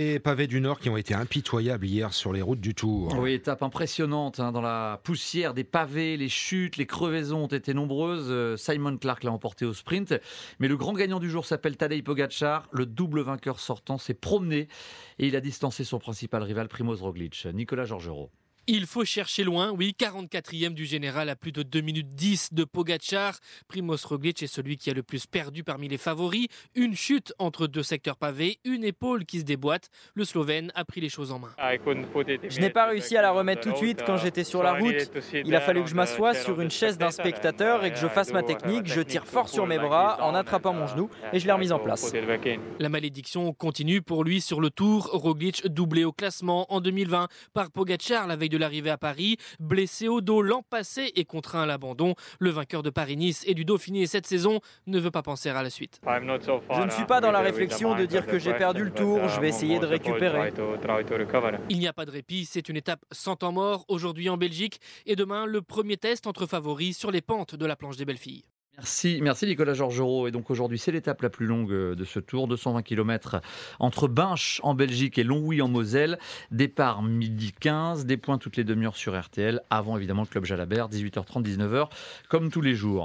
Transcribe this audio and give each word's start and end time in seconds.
Les 0.00 0.18
pavés 0.18 0.46
du 0.46 0.62
Nord 0.62 0.80
qui 0.80 0.88
ont 0.88 0.96
été 0.96 1.12
impitoyables 1.12 1.84
hier 1.84 2.14
sur 2.14 2.32
les 2.32 2.40
routes 2.40 2.62
du 2.62 2.74
Tour. 2.74 3.14
Oui, 3.18 3.34
étape 3.34 3.62
impressionnante 3.62 4.40
hein, 4.40 4.50
dans 4.50 4.62
la 4.62 4.98
poussière 5.04 5.52
des 5.52 5.62
pavés, 5.62 6.16
les 6.16 6.30
chutes, 6.30 6.78
les 6.78 6.86
crevaisons 6.86 7.44
ont 7.44 7.48
été 7.48 7.74
nombreuses. 7.74 8.28
Euh, 8.30 8.56
Simon 8.56 8.96
Clark 8.96 9.24
l'a 9.24 9.30
emporté 9.30 9.66
au 9.66 9.74
sprint, 9.74 10.14
mais 10.58 10.68
le 10.68 10.78
grand 10.78 10.94
gagnant 10.94 11.20
du 11.20 11.28
jour 11.28 11.44
s'appelle 11.44 11.76
Tadej 11.76 12.02
Pogacar. 12.02 12.66
Le 12.72 12.86
double 12.86 13.20
vainqueur 13.20 13.60
sortant 13.60 13.98
s'est 13.98 14.14
promené 14.14 14.68
et 15.18 15.26
il 15.26 15.36
a 15.36 15.42
distancé 15.42 15.84
son 15.84 15.98
principal 15.98 16.42
rival 16.44 16.68
Primoz 16.68 17.02
Roglic, 17.02 17.46
Nicolas 17.52 17.84
Georgerot. 17.84 18.30
Il 18.72 18.86
faut 18.86 19.04
chercher 19.04 19.42
loin, 19.42 19.72
oui, 19.72 19.96
44e 19.98 20.74
du 20.74 20.86
général 20.86 21.28
à 21.28 21.34
plus 21.34 21.50
de 21.50 21.64
2 21.64 21.80
minutes 21.80 22.14
10 22.14 22.54
de 22.54 22.62
Pogacar. 22.62 23.36
Primoz 23.66 24.04
Roglic 24.04 24.44
est 24.44 24.46
celui 24.46 24.76
qui 24.76 24.90
a 24.90 24.94
le 24.94 25.02
plus 25.02 25.26
perdu 25.26 25.64
parmi 25.64 25.88
les 25.88 25.98
favoris. 25.98 26.46
Une 26.76 26.94
chute 26.94 27.34
entre 27.40 27.66
deux 27.66 27.82
secteurs 27.82 28.16
pavés, 28.16 28.60
une 28.64 28.84
épaule 28.84 29.24
qui 29.24 29.40
se 29.40 29.44
déboîte. 29.44 29.90
Le 30.14 30.24
Slovène 30.24 30.70
a 30.76 30.84
pris 30.84 31.00
les 31.00 31.08
choses 31.08 31.32
en 31.32 31.40
main. 31.40 31.52
Je 31.58 32.60
n'ai 32.60 32.70
pas 32.70 32.86
réussi 32.86 33.16
à 33.16 33.22
la 33.22 33.32
remettre 33.32 33.62
tout 33.62 33.72
de 33.72 33.76
suite 33.76 34.04
quand 34.06 34.18
j'étais 34.18 34.44
sur 34.44 34.62
la 34.62 34.74
route. 34.74 35.10
Il 35.34 35.56
a 35.56 35.60
fallu 35.60 35.82
que 35.82 35.90
je 35.90 35.96
m'assoie 35.96 36.34
sur 36.34 36.60
une 36.60 36.70
chaise 36.70 36.96
d'un 36.96 37.10
spectateur 37.10 37.84
et 37.84 37.90
que 37.90 37.98
je 37.98 38.06
fasse 38.06 38.32
ma 38.32 38.44
technique. 38.44 38.86
Je 38.86 39.00
tire 39.00 39.26
fort 39.26 39.48
sur 39.48 39.66
mes 39.66 39.78
bras 39.78 40.18
en 40.22 40.32
attrapant 40.32 40.74
mon 40.74 40.86
genou 40.86 41.10
et 41.32 41.40
je 41.40 41.46
l'ai 41.46 41.52
remise 41.52 41.72
en 41.72 41.80
place. 41.80 42.12
La 42.78 42.88
malédiction 42.88 43.52
continue 43.52 44.00
pour 44.00 44.22
lui 44.22 44.40
sur 44.40 44.60
le 44.60 44.70
tour. 44.70 45.10
Roglic 45.12 45.66
doublé 45.66 46.04
au 46.04 46.12
classement 46.12 46.72
en 46.72 46.80
2020 46.80 47.26
par 47.52 47.72
Pogacar 47.72 48.28
la 48.28 48.36
veille 48.36 48.48
de 48.48 48.59
l'arrivée 48.60 48.90
à 48.90 48.98
Paris. 48.98 49.36
Blessé 49.58 50.08
au 50.08 50.20
dos 50.20 50.42
l'an 50.42 50.62
passé 50.62 51.12
et 51.16 51.24
contraint 51.24 51.62
à 51.62 51.66
l'abandon, 51.66 52.14
le 52.38 52.50
vainqueur 52.50 52.82
de 52.82 52.90
Paris-Nice 52.90 53.44
et 53.46 53.54
du 53.54 53.64
Dauphiné 53.64 54.06
cette 54.06 54.26
saison 54.26 54.60
ne 54.86 54.98
veut 54.98 55.10
pas 55.10 55.22
penser 55.22 55.48
à 55.48 55.62
la 55.62 55.70
suite. 55.70 56.00
Je 56.04 56.82
ne 56.82 56.90
suis 56.90 57.04
pas 57.04 57.20
dans 57.20 57.32
la 57.32 57.40
réflexion 57.40 57.94
de 57.94 58.04
dire 58.04 58.26
que 58.26 58.38
j'ai 58.38 58.54
perdu 58.54 58.84
le 58.84 58.92
tour, 58.92 59.28
je 59.28 59.40
vais 59.40 59.48
essayer 59.48 59.78
de 59.78 59.86
récupérer. 59.86 60.52
Il 61.68 61.78
n'y 61.78 61.88
a 61.88 61.92
pas 61.92 62.04
de 62.04 62.10
répit, 62.10 62.44
c'est 62.44 62.68
une 62.68 62.76
étape 62.76 63.04
sans 63.10 63.36
temps 63.36 63.52
mort 63.52 63.84
aujourd'hui 63.88 64.28
en 64.28 64.36
Belgique 64.36 64.80
et 65.06 65.16
demain 65.16 65.46
le 65.46 65.62
premier 65.62 65.96
test 65.96 66.26
entre 66.26 66.46
favoris 66.46 66.96
sur 66.96 67.10
les 67.10 67.20
pentes 67.20 67.54
de 67.54 67.66
la 67.66 67.76
planche 67.76 67.96
des 67.96 68.04
belles 68.04 68.18
filles. 68.18 68.44
Merci, 68.80 69.20
merci 69.20 69.44
Nicolas 69.44 69.74
Georgerot. 69.74 70.26
Et 70.26 70.30
donc 70.30 70.50
aujourd'hui, 70.50 70.78
c'est 70.78 70.90
l'étape 70.90 71.20
la 71.20 71.28
plus 71.28 71.44
longue 71.44 71.70
euh, 71.70 71.94
de 71.94 72.04
ce 72.06 72.18
tour, 72.18 72.48
220 72.48 72.80
km 72.80 73.42
entre 73.78 74.08
Binche 74.08 74.58
en 74.62 74.74
Belgique 74.74 75.18
et 75.18 75.22
Longwy 75.22 75.60
en 75.60 75.68
Moselle. 75.68 76.18
Départ 76.50 77.02
midi 77.02 77.52
15, 77.60 78.06
des 78.06 78.16
points 78.16 78.38
toutes 78.38 78.56
les 78.56 78.64
demi-heures 78.64 78.96
sur 78.96 79.20
RTL, 79.20 79.60
avant 79.68 79.98
évidemment 79.98 80.22
le 80.22 80.28
Club 80.28 80.46
Jalabert, 80.46 80.88
18h30, 80.88 81.42
19h, 81.42 81.90
comme 82.30 82.50
tous 82.50 82.62
les 82.62 82.74
jours. 82.74 82.98